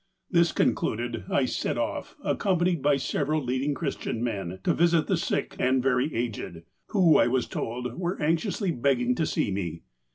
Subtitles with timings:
[0.31, 5.55] This concluded, I set off, accompanied by several leading Christian men, to visit the sick
[5.59, 9.83] and very aged, who, I was told, were anxiously begging to see me.